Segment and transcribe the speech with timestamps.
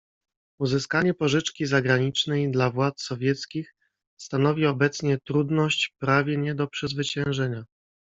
[0.59, 3.75] "Uzyskanie pożyczki zagranicznej dla władz sowieckich
[4.19, 7.65] stanowi obecnie trudność prawie nie do przezwyciężenia."